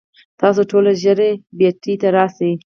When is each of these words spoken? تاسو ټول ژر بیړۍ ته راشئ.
تاسو 0.39 0.61
ټول 0.71 0.85
ژر 1.01 1.19
بیړۍ 1.57 1.93
ته 2.01 2.07
راشئ. 2.15 2.51